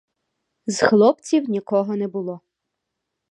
[0.67, 2.41] З хлопців нікого не було.